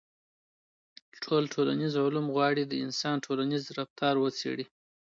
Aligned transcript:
ټول 1.23 1.43
ټولنيز 1.55 1.93
علوم 2.03 2.25
غواړي 2.35 2.63
د 2.67 2.73
انسان 2.85 3.15
ټولنيز 3.25 3.63
رفتار 3.79 4.13
وڅېړي. 4.19 4.65